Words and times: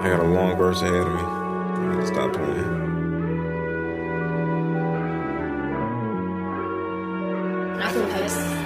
I 0.00 0.08
got 0.08 0.20
a 0.20 0.24
long 0.24 0.56
verse 0.56 0.80
ahead 0.80 0.94
of 0.94 1.12
me. 1.12 1.20
I 1.20 1.92
gotta 1.92 2.06
stop 2.06 2.32
playing. 2.32 2.80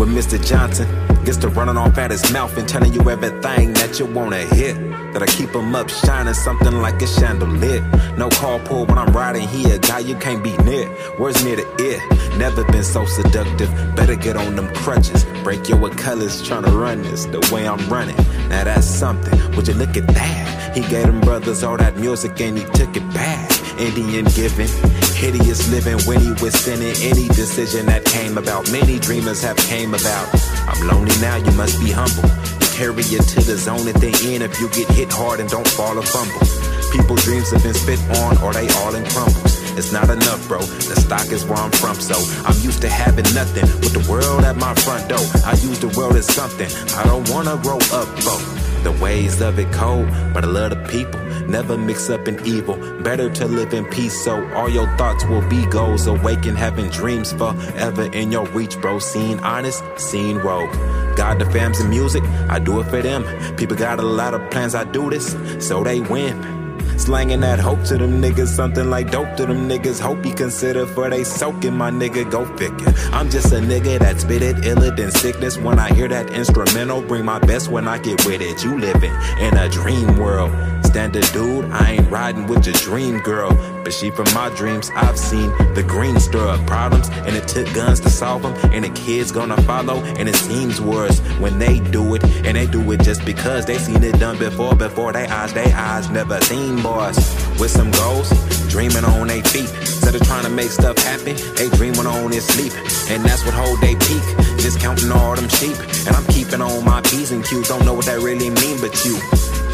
With 0.00 0.08
Mr. 0.08 0.42
Johnson, 0.42 0.88
gets 1.26 1.36
to 1.38 1.48
running 1.50 1.76
off 1.76 1.98
at 1.98 2.10
his 2.10 2.32
mouth 2.32 2.56
and 2.56 2.66
telling 2.66 2.94
you 2.94 3.10
everything 3.10 3.74
that 3.74 3.98
you 3.98 4.06
wanna 4.06 4.46
hear. 4.54 4.72
That 5.12 5.22
I 5.22 5.26
keep 5.26 5.50
him 5.50 5.74
up 5.74 5.90
shining 5.90 6.32
something 6.32 6.80
like 6.80 7.02
a 7.02 7.06
chandelier. 7.06 7.82
No 8.16 8.30
carpool 8.30 8.88
when 8.88 8.96
I'm 8.96 9.12
riding 9.14 9.46
here, 9.46 9.76
guy 9.80 9.98
you 9.98 10.14
can't 10.14 10.42
be 10.42 10.56
near. 10.58 10.88
Words 11.18 11.44
near 11.44 11.56
the 11.56 11.68
ear, 11.82 12.00
never 12.38 12.64
been 12.72 12.82
so 12.82 13.04
seductive. 13.04 13.68
Better 13.94 14.16
get 14.16 14.38
on 14.38 14.56
them 14.56 14.72
crutches, 14.76 15.26
break 15.44 15.68
your 15.68 15.90
colors, 15.90 16.40
trying 16.40 16.64
to 16.64 16.70
run 16.70 17.02
this 17.02 17.26
the 17.26 17.46
way 17.52 17.68
I'm 17.68 17.86
running. 17.90 18.16
Now 18.48 18.64
that's 18.64 18.86
something. 18.86 19.38
Would 19.56 19.68
you 19.68 19.74
look 19.74 19.94
at 19.94 20.06
that? 20.06 20.47
He 20.74 20.80
gave 20.88 21.06
them 21.06 21.20
brothers 21.20 21.62
all 21.62 21.76
that 21.76 21.96
music 21.96 22.40
and 22.40 22.58
he 22.58 22.64
took 22.64 22.96
it 22.96 23.06
back. 23.12 23.50
Indian 23.78 24.24
giving, 24.34 24.68
hideous 25.14 25.70
living 25.70 25.98
when 26.06 26.20
he 26.20 26.32
was 26.42 26.54
sinning. 26.54 26.94
Any 27.02 27.28
decision 27.28 27.86
that 27.86 28.04
came 28.04 28.38
about, 28.38 28.70
many 28.70 28.98
dreamers 28.98 29.42
have 29.42 29.56
came 29.56 29.94
about. 29.94 30.28
I'm 30.68 30.86
lonely 30.86 31.14
now, 31.20 31.36
you 31.36 31.52
must 31.52 31.78
be 31.80 31.90
humble. 31.90 32.28
Carry 32.74 33.02
you 33.04 33.18
to 33.18 33.40
the 33.40 33.56
zone 33.56 33.88
at 33.88 33.96
the 33.96 34.10
end 34.26 34.42
if 34.42 34.60
you 34.60 34.68
get 34.70 34.88
hit 34.90 35.10
hard 35.12 35.40
and 35.40 35.48
don't 35.48 35.66
fall 35.66 35.98
or 35.98 36.02
fumble. 36.02 36.46
People 36.92 37.16
dreams 37.16 37.50
have 37.50 37.62
been 37.62 37.74
spit 37.74 38.00
on 38.18 38.38
or 38.38 38.52
they 38.52 38.68
all 38.82 38.94
in 38.94 39.04
crumbles. 39.06 39.58
It's 39.78 39.92
not 39.92 40.10
enough, 40.10 40.46
bro. 40.48 40.58
The 40.58 40.96
stock 40.98 41.30
is 41.30 41.44
where 41.44 41.58
I'm 41.58 41.70
from, 41.70 41.94
so 41.94 42.18
I'm 42.44 42.58
used 42.62 42.82
to 42.82 42.88
having 42.88 43.26
nothing 43.34 43.66
with 43.78 43.94
the 43.94 44.04
world 44.10 44.44
at 44.44 44.56
my 44.56 44.74
front 44.74 45.08
door. 45.08 45.22
I 45.44 45.52
use 45.62 45.78
the 45.78 45.88
world 45.96 46.16
as 46.16 46.26
something 46.26 46.68
I 46.96 47.04
don't 47.04 47.28
wanna 47.30 47.56
grow 47.62 47.78
up 47.92 48.08
for. 48.22 48.57
The 48.82 48.92
ways 49.02 49.40
of 49.40 49.58
it 49.58 49.72
cold, 49.72 50.08
but 50.32 50.44
I 50.44 50.46
love 50.46 50.70
the 50.70 50.88
people. 50.88 51.20
Never 51.48 51.76
mix 51.78 52.10
up 52.10 52.28
in 52.28 52.44
evil. 52.46 52.76
Better 53.02 53.30
to 53.30 53.46
live 53.46 53.72
in 53.72 53.84
peace, 53.86 54.24
so 54.24 54.46
all 54.54 54.68
your 54.68 54.86
thoughts 54.96 55.24
will 55.24 55.46
be 55.48 55.64
goals. 55.66 56.06
Awaken 56.06 56.56
having 56.56 56.88
dreams 56.90 57.32
forever 57.32 58.04
in 58.12 58.30
your 58.30 58.46
reach, 58.48 58.80
bro. 58.80 58.98
Seen 58.98 59.38
honest, 59.40 59.82
seen 59.96 60.36
rogue. 60.36 60.72
God, 61.16 61.38
the 61.38 61.46
fams 61.46 61.80
and 61.80 61.90
music, 61.90 62.22
I 62.48 62.58
do 62.58 62.80
it 62.80 62.84
for 62.84 63.02
them. 63.02 63.24
People 63.56 63.76
got 63.76 63.98
a 63.98 64.02
lot 64.02 64.34
of 64.34 64.50
plans, 64.50 64.74
I 64.74 64.84
do 64.84 65.10
this, 65.10 65.36
so 65.66 65.82
they 65.82 66.00
win. 66.00 66.57
Slanging 66.98 67.40
that 67.40 67.60
hope 67.60 67.84
to 67.84 67.96
them 67.96 68.20
niggas, 68.20 68.48
something 68.48 68.90
like 68.90 69.10
dope 69.10 69.36
to 69.36 69.46
them 69.46 69.68
niggas. 69.68 70.00
Hope 70.00 70.26
you 70.26 70.34
consider 70.34 70.84
for 70.84 71.08
they 71.08 71.24
soaking 71.24 71.74
my 71.74 71.90
nigga, 71.90 72.28
go 72.30 72.44
figure. 72.56 72.92
I'm 73.12 73.30
just 73.30 73.52
a 73.52 73.56
nigga 73.56 74.00
that 74.00 74.20
spit 74.20 74.42
it 74.42 74.64
iller 74.64 74.94
than 74.94 75.10
sickness. 75.12 75.56
When 75.56 75.78
I 75.78 75.94
hear 75.94 76.08
that 76.08 76.30
instrumental, 76.30 77.00
bring 77.00 77.24
my 77.24 77.38
best 77.38 77.70
when 77.70 77.86
I 77.86 77.98
get 77.98 78.26
with 78.26 78.42
it. 78.42 78.64
You 78.64 78.78
living 78.78 79.14
in 79.38 79.56
a 79.56 79.68
dream 79.68 80.18
world. 80.18 80.50
Standard 80.88 81.28
dude, 81.34 81.66
I 81.66 81.92
ain't 81.92 82.10
riding 82.10 82.46
with 82.46 82.64
your 82.64 82.74
dream 82.76 83.18
girl. 83.20 83.52
But 83.84 83.92
she 83.92 84.10
from 84.10 84.24
my 84.32 84.48
dreams, 84.56 84.90
I've 84.94 85.18
seen 85.18 85.50
the 85.74 85.84
green 85.86 86.18
stir 86.18 86.48
up 86.48 86.66
problems. 86.66 87.10
And 87.10 87.36
it 87.36 87.46
took 87.46 87.70
guns 87.74 88.00
to 88.00 88.08
solve 88.08 88.40
them. 88.40 88.54
And 88.72 88.86
the 88.86 88.88
kids 88.88 89.30
gonna 89.30 89.60
follow. 89.62 89.96
And 90.18 90.30
it 90.30 90.34
seems 90.34 90.80
worse 90.80 91.20
when 91.40 91.58
they 91.58 91.80
do 91.80 92.14
it. 92.14 92.24
And 92.46 92.56
they 92.56 92.66
do 92.66 92.90
it 92.90 93.02
just 93.02 93.22
because 93.26 93.66
they 93.66 93.76
seen 93.76 94.02
it 94.02 94.18
done 94.18 94.38
before. 94.38 94.74
Before 94.76 95.12
they 95.12 95.26
eyes, 95.26 95.52
they 95.52 95.70
eyes 95.72 96.08
never 96.08 96.40
seen 96.40 96.80
boys. 96.82 97.16
With 97.60 97.70
some 97.70 97.90
goals, 97.90 98.30
dreaming 98.70 99.04
on 99.04 99.26
their 99.26 99.42
feet. 99.44 99.68
Instead 99.80 100.14
of 100.14 100.22
trying 100.26 100.44
to 100.44 100.50
make 100.50 100.70
stuff 100.70 100.96
happen, 100.96 101.36
they 101.56 101.68
dreaming 101.76 102.06
on 102.06 102.30
their 102.30 102.40
sleep. 102.40 102.72
And 103.10 103.22
that's 103.26 103.44
what 103.44 103.52
hold 103.52 103.78
they 103.82 103.94
peak. 103.94 104.24
Just 104.56 104.80
counting 104.80 105.12
all 105.12 105.36
them 105.36 105.50
sheep. 105.50 105.76
And 106.08 106.16
I'm 106.16 106.24
keeping 106.32 106.62
on 106.62 106.82
my 106.82 107.02
P's 107.02 107.30
and 107.30 107.44
Q's. 107.44 107.68
Don't 107.68 107.84
know 107.84 107.92
what 107.92 108.06
that 108.06 108.20
really 108.20 108.48
mean, 108.48 108.80
but 108.80 109.04
you 109.04 109.20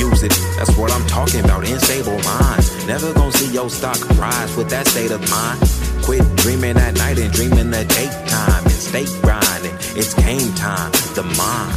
use 0.00 0.22
it. 0.22 0.32
That's 0.56 0.74
what 0.76 0.90
I'm 0.92 1.06
talking 1.06 1.44
about. 1.44 1.68
Unstable 1.68 2.18
minds. 2.24 2.86
Never 2.86 3.12
gonna 3.12 3.32
see 3.32 3.52
your 3.52 3.68
stock 3.68 3.98
rise 4.18 4.56
with 4.56 4.70
that 4.70 4.88
state 4.88 5.10
of 5.10 5.20
mind. 5.30 5.60
Quit 6.02 6.24
dreaming 6.36 6.78
at 6.78 6.94
night 6.96 7.18
and 7.18 7.30
dreaming 7.32 7.70
the 7.70 7.84
daytime 7.84 8.64
and 8.64 8.80
stay 8.90 9.04
grinding. 9.20 9.76
It's 10.00 10.14
game 10.14 10.52
time. 10.54 10.90
The 11.18 11.24
mind. 11.40 11.74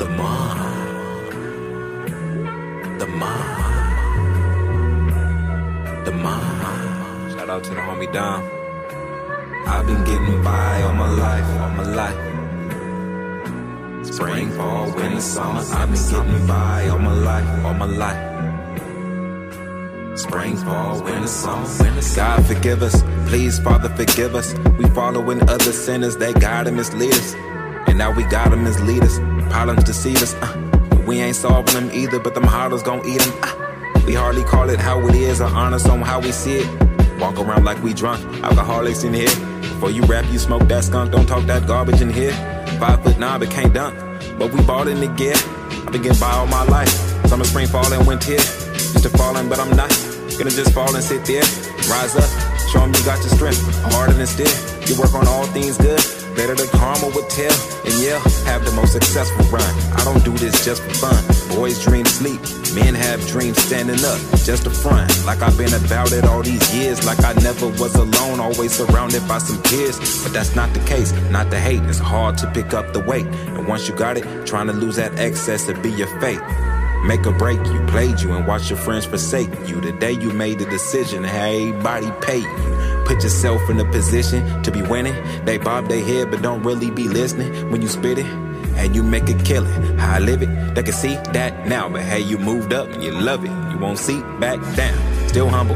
The 0.00 0.08
mind. 0.20 0.70
The 3.00 3.06
mind. 3.06 3.46
The 6.06 6.12
mind. 6.12 7.32
Shout 7.32 7.48
out 7.48 7.64
to 7.64 7.70
the 7.70 7.80
homie 7.80 8.12
Dom. 8.12 8.42
I've 9.66 9.86
been 9.86 10.04
getting 10.04 10.42
by 10.42 10.82
all 10.82 10.94
my 10.94 11.08
life, 11.08 11.60
all 11.60 11.70
my 11.70 11.84
life. 11.84 12.29
Spring, 14.10 14.50
fall, 14.50 14.92
winter, 14.92 15.20
summer. 15.20 15.60
I've 15.60 15.88
been 15.88 16.26
getting 16.26 16.46
by 16.48 16.88
all 16.88 16.98
my 16.98 17.14
life, 17.14 17.64
all 17.64 17.74
my 17.74 17.86
life. 17.86 18.18
Spring, 20.18 20.56
fall, 20.56 21.00
winter, 21.04 21.28
summer. 21.28 21.64
God 22.16 22.44
forgive 22.44 22.82
us, 22.82 23.04
please, 23.28 23.60
Father 23.60 23.88
forgive 23.90 24.34
us. 24.34 24.52
We 24.78 24.86
following 24.90 25.48
other 25.48 25.72
sinners, 25.72 26.16
they 26.16 26.32
guide 26.32 26.66
and 26.66 26.76
mislead 26.76 27.14
us. 27.14 27.34
And 27.86 27.98
now 27.98 28.10
we 28.10 28.24
got 28.24 28.50
them 28.50 28.66
as 28.66 28.82
leaders. 28.82 29.20
Problems 29.48 29.84
deceive 29.84 30.20
us. 30.20 30.34
Uh, 30.34 30.56
we 31.06 31.20
ain't 31.20 31.36
solving 31.36 31.74
them 31.74 31.90
either, 31.92 32.18
but 32.18 32.34
them 32.34 32.42
hollers 32.42 32.82
gon' 32.82 33.06
eat 33.06 33.20
them. 33.20 33.32
Uh, 33.44 34.02
we 34.06 34.14
hardly 34.14 34.42
call 34.42 34.70
it 34.70 34.80
how 34.80 35.06
it 35.06 35.14
is 35.14 35.40
or 35.40 35.46
honest 35.46 35.88
on 35.88 36.02
how 36.02 36.18
we 36.20 36.32
see 36.32 36.58
it. 36.58 37.20
Walk 37.20 37.38
around 37.38 37.64
like 37.64 37.80
we 37.80 37.94
drunk, 37.94 38.24
alcoholics 38.42 39.04
in 39.04 39.14
here. 39.14 39.30
Before 39.60 39.92
you 39.92 40.02
rap, 40.02 40.24
you 40.32 40.40
smoke 40.40 40.66
that 40.68 40.82
skunk, 40.82 41.12
don't 41.12 41.26
talk 41.26 41.44
that 41.46 41.68
garbage 41.68 42.00
in 42.00 42.10
here. 42.12 42.34
Five 42.78 43.02
foot 43.02 43.18
nine, 43.18 43.40
but 43.40 43.50
can't 43.50 43.72
dunk. 43.74 43.98
But 44.38 44.52
we 44.52 44.62
bought 44.62 44.88
in 44.88 45.00
the 45.00 45.08
gear. 45.08 45.34
I've 45.34 45.92
been 45.92 46.02
getting 46.02 46.20
by 46.20 46.30
all 46.32 46.46
my 46.46 46.64
life. 46.64 46.88
Summer, 47.26 47.44
spring, 47.44 47.66
fall, 47.66 47.92
and 47.92 48.06
winter. 48.06 48.32
Used 48.32 49.02
to 49.02 49.10
falling, 49.10 49.48
but 49.48 49.58
I'm 49.58 49.74
not. 49.76 49.90
Gonna 50.38 50.50
just 50.50 50.72
fall 50.72 50.94
and 50.94 51.04
sit 51.04 51.24
there. 51.26 51.42
Rise 51.90 52.16
up, 52.16 52.30
show 52.72 52.82
'em 52.82 52.94
you 52.94 53.04
got 53.04 53.18
your 53.20 53.34
strength. 53.36 53.60
Harder 53.92 54.14
than 54.14 54.26
still. 54.26 54.79
You 54.90 54.98
work 54.98 55.14
on 55.14 55.28
all 55.28 55.46
things 55.46 55.78
good. 55.78 56.02
Better 56.34 56.56
than 56.56 56.66
karma 56.70 57.14
would 57.14 57.30
tell. 57.30 57.54
And 57.86 57.94
yeah, 58.02 58.18
have 58.50 58.64
the 58.64 58.72
most 58.74 58.92
successful 58.92 59.44
run. 59.46 59.62
I 59.94 60.02
don't 60.02 60.24
do 60.24 60.32
this 60.36 60.64
just 60.64 60.82
for 60.82 60.94
fun. 60.94 61.54
Boys 61.54 61.80
dream 61.84 62.04
sleep. 62.04 62.40
Men 62.74 62.96
have 62.96 63.24
dreams 63.28 63.62
standing 63.62 64.04
up. 64.04 64.18
Just 64.42 64.66
a 64.66 64.70
front. 64.70 65.06
Like 65.24 65.42
I've 65.42 65.56
been 65.56 65.72
about 65.74 66.10
it 66.10 66.24
all 66.24 66.42
these 66.42 66.74
years. 66.74 67.06
Like 67.06 67.22
I 67.22 67.34
never 67.34 67.68
was 67.68 67.94
alone. 67.94 68.40
Always 68.40 68.72
surrounded 68.72 69.28
by 69.28 69.38
some 69.38 69.62
peers. 69.62 69.96
But 70.24 70.32
that's 70.32 70.56
not 70.56 70.74
the 70.74 70.80
case. 70.80 71.12
Not 71.30 71.50
the 71.50 71.60
hate. 71.60 71.84
It's 71.84 72.00
hard 72.00 72.36
to 72.38 72.50
pick 72.50 72.74
up 72.74 72.92
the 72.92 72.98
weight. 72.98 73.26
And 73.26 73.68
once 73.68 73.86
you 73.86 73.94
got 73.94 74.16
it, 74.16 74.44
trying 74.44 74.66
to 74.66 74.72
lose 74.72 74.96
that 74.96 75.16
excess 75.20 75.66
to 75.66 75.80
be 75.80 75.92
your 75.92 76.08
fate. 76.20 76.42
Make 77.06 77.26
or 77.28 77.32
break 77.32 77.64
you, 77.64 77.80
played 77.86 78.20
you, 78.20 78.32
and 78.32 78.44
watch 78.44 78.68
your 78.68 78.78
friends 78.78 79.06
forsake 79.06 79.48
you. 79.68 79.80
The 79.80 79.92
day 79.92 80.12
you 80.12 80.32
made 80.32 80.58
the 80.58 80.66
decision, 80.66 81.22
hey, 81.22 81.68
everybody 81.68 82.10
pay 82.20 82.38
you. 82.38 82.79
Put 83.10 83.24
yourself 83.24 83.68
in 83.68 83.80
a 83.80 83.84
position 83.90 84.62
to 84.62 84.70
be 84.70 84.82
winning. 84.82 85.16
They 85.44 85.58
bob 85.58 85.88
their 85.88 86.00
head, 86.00 86.30
but 86.30 86.42
don't 86.42 86.62
really 86.62 86.92
be 86.92 87.08
listening 87.08 87.68
when 87.68 87.82
you 87.82 87.88
spit 87.88 88.18
it. 88.18 88.26
And 88.76 88.94
you 88.94 89.02
make 89.02 89.28
a 89.28 89.34
killing. 89.34 89.98
How 89.98 90.14
I 90.14 90.18
live 90.20 90.42
it, 90.42 90.74
they 90.76 90.84
can 90.84 90.92
see 90.92 91.16
that 91.32 91.66
now. 91.66 91.88
But 91.88 92.02
hey, 92.02 92.20
you 92.20 92.38
moved 92.38 92.72
up 92.72 92.88
and 92.88 93.02
you 93.02 93.10
love 93.10 93.44
it. 93.44 93.50
You 93.72 93.78
won't 93.78 93.98
see 93.98 94.22
back 94.38 94.60
down. 94.76 95.28
Still 95.28 95.48
humble. 95.48 95.74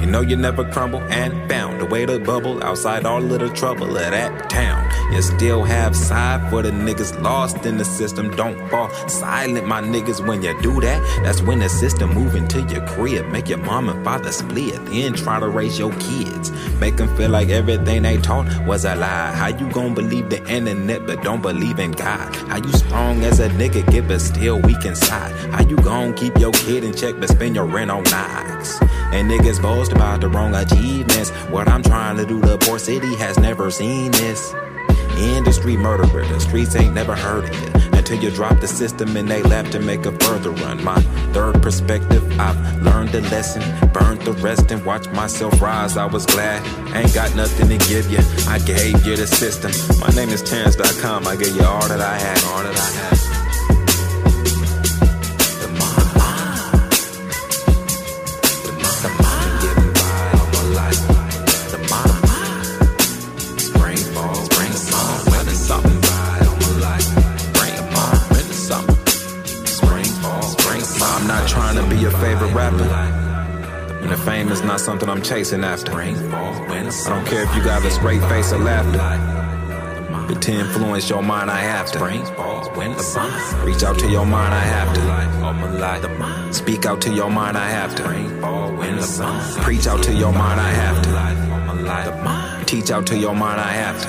You 0.00 0.06
know 0.06 0.22
you 0.22 0.36
never 0.36 0.64
crumble 0.72 1.02
and 1.02 1.50
found 1.50 1.82
a 1.82 1.84
way 1.84 2.06
to 2.06 2.18
bubble 2.18 2.64
outside 2.64 3.04
all 3.04 3.20
the 3.20 3.50
trouble 3.50 3.94
of 3.98 4.10
that 4.12 4.48
town. 4.48 4.89
You 5.12 5.22
still 5.22 5.64
have 5.64 5.96
side 5.96 6.48
for 6.50 6.62
the 6.62 6.70
niggas 6.70 7.20
lost 7.20 7.66
in 7.66 7.78
the 7.78 7.84
system. 7.84 8.30
Don't 8.36 8.56
fall 8.70 8.88
silent, 9.08 9.66
my 9.66 9.82
niggas. 9.82 10.24
When 10.24 10.40
you 10.40 10.58
do 10.62 10.80
that, 10.80 11.02
that's 11.24 11.42
when 11.42 11.58
the 11.58 11.68
system 11.68 12.14
move 12.14 12.36
into 12.36 12.62
your 12.62 12.86
crib. 12.86 13.26
Make 13.26 13.48
your 13.48 13.58
mom 13.58 13.88
and 13.88 14.04
father 14.04 14.30
split. 14.30 14.84
Then 14.86 15.14
try 15.14 15.40
to 15.40 15.48
raise 15.48 15.78
your 15.78 15.92
kids. 15.94 16.52
Make 16.78 16.96
them 16.96 17.14
feel 17.16 17.30
like 17.30 17.48
everything 17.48 18.02
they 18.02 18.18
taught 18.18 18.46
was 18.66 18.84
a 18.84 18.94
lie. 18.94 19.32
How 19.32 19.48
you 19.48 19.68
gonna 19.72 19.94
believe 19.94 20.30
the 20.30 20.46
internet 20.48 21.06
but 21.06 21.22
don't 21.24 21.42
believe 21.42 21.80
in 21.80 21.90
God? 21.90 22.34
How 22.48 22.58
you 22.58 22.72
strong 22.72 23.22
as 23.24 23.40
a 23.40 23.48
nigga, 23.50 23.90
get 23.90 24.06
but 24.06 24.20
still 24.20 24.60
weak 24.60 24.84
inside? 24.84 25.32
How 25.52 25.62
you 25.62 25.76
gonna 25.76 26.12
keep 26.12 26.38
your 26.38 26.52
kid 26.52 26.84
in 26.84 26.94
check 26.94 27.16
but 27.18 27.28
spend 27.28 27.56
your 27.56 27.66
rent 27.66 27.90
on 27.90 28.04
Nikes? 28.04 28.80
And 29.12 29.28
niggas 29.28 29.60
boast 29.60 29.90
about 29.90 30.20
the 30.20 30.28
wrong 30.28 30.54
achievements. 30.54 31.30
What 31.50 31.68
I'm 31.68 31.82
trying 31.82 32.16
to 32.18 32.26
do, 32.26 32.40
the 32.40 32.58
poor 32.58 32.78
city 32.78 33.16
has 33.16 33.38
never 33.38 33.72
seen 33.72 34.12
this. 34.12 34.54
Industry 35.20 35.76
murderer, 35.76 36.24
the 36.24 36.40
streets 36.40 36.74
ain't 36.74 36.94
never 36.94 37.14
heard 37.14 37.44
of 37.44 37.50
it. 37.50 37.94
Until 37.94 38.18
you 38.22 38.30
drop 38.30 38.58
the 38.60 38.66
system 38.66 39.16
and 39.16 39.28
they 39.28 39.42
left 39.42 39.72
to 39.72 39.78
make 39.78 40.06
a 40.06 40.12
further 40.12 40.50
run. 40.50 40.82
My 40.82 41.00
third 41.34 41.62
perspective, 41.62 42.22
I've 42.40 42.82
learned 42.82 43.14
a 43.14 43.20
lesson, 43.20 43.62
burned 43.92 44.22
the 44.22 44.32
rest 44.32 44.70
and 44.70 44.84
watched 44.84 45.12
myself 45.12 45.60
rise. 45.60 45.98
I 45.98 46.06
was 46.06 46.24
glad, 46.24 46.64
ain't 46.94 47.14
got 47.14 47.34
nothing 47.36 47.68
to 47.68 47.88
give 47.88 48.10
you. 48.10 48.20
I 48.48 48.58
gave 48.60 49.04
you 49.04 49.16
the 49.16 49.26
system. 49.26 49.72
My 50.00 50.08
name 50.14 50.30
is 50.30 50.42
Terrence.com. 50.42 51.26
I 51.26 51.36
gave 51.36 51.54
you 51.54 51.64
all 51.64 51.86
that 51.88 52.00
I 52.00 52.18
had, 52.18 52.42
all 52.44 52.62
that 52.62 52.76
I 52.76 52.90
had. 52.98 53.39
Your 72.00 72.10
favorite 72.12 72.52
rapper. 72.54 72.84
And 74.02 74.10
the 74.10 74.16
fame 74.16 74.48
is 74.48 74.62
not 74.62 74.80
something 74.80 75.08
I'm 75.08 75.22
chasing 75.22 75.62
after. 75.64 75.92
I 75.92 76.12
don't 76.12 77.26
care 77.26 77.42
if 77.42 77.54
you 77.54 77.62
got 77.62 77.84
a 77.84 77.90
straight 77.90 78.22
face 78.22 78.52
or 78.52 78.58
laughter. 78.58 78.98
But 80.26 80.40
to 80.42 80.52
influence 80.52 81.10
your 81.10 81.22
mind, 81.22 81.50
I 81.50 81.60
have 81.60 81.90
to. 81.92 81.98
Reach 83.64 83.82
out 83.82 83.98
to 83.98 84.08
your 84.10 84.24
mind, 84.24 84.54
I 84.54 84.60
have 84.60 84.94
to. 84.94 86.54
Speak 86.54 86.86
out 86.86 87.00
to 87.02 87.12
your 87.12 87.30
mind, 87.30 87.58
I 87.58 87.68
have 87.68 87.94
to. 87.96 88.02
Preach 89.62 89.86
out 89.86 90.02
to 90.04 90.14
your 90.14 90.32
mind, 90.32 90.60
I 90.60 90.70
have 90.70 91.02
to. 91.02 91.10
Teach 92.66 92.90
out 92.90 93.06
to 93.08 93.16
your 93.18 93.34
mind, 93.34 93.60
I 93.60 93.72
have 93.72 94.00
to. 94.02 94.08